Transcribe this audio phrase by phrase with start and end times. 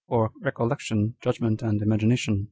[0.07, 2.39] or recol lection, judgment, and imagination.